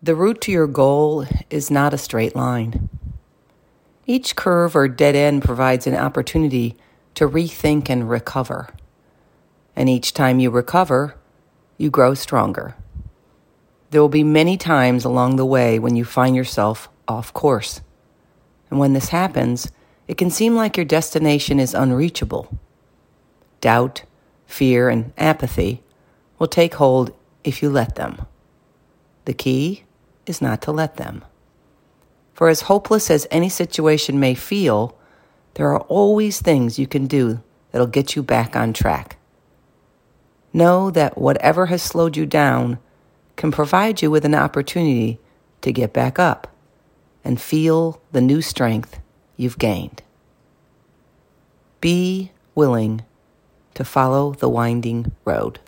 [0.00, 2.88] The route to your goal is not a straight line.
[4.06, 6.76] Each curve or dead end provides an opportunity
[7.16, 8.68] to rethink and recover.
[9.74, 11.16] And each time you recover,
[11.78, 12.76] you grow stronger.
[13.90, 17.80] There will be many times along the way when you find yourself off course.
[18.70, 19.72] And when this happens,
[20.06, 22.56] it can seem like your destination is unreachable.
[23.60, 24.04] Doubt,
[24.46, 25.82] fear, and apathy
[26.38, 27.12] will take hold
[27.42, 28.24] if you let them.
[29.24, 29.82] The key
[30.28, 31.24] is not to let them.
[32.34, 34.96] For as hopeless as any situation may feel,
[35.54, 39.16] there are always things you can do that'll get you back on track.
[40.52, 42.78] Know that whatever has slowed you down
[43.36, 45.18] can provide you with an opportunity
[45.62, 46.54] to get back up
[47.24, 49.00] and feel the new strength
[49.36, 50.02] you've gained.
[51.80, 53.04] Be willing
[53.74, 55.60] to follow the winding road.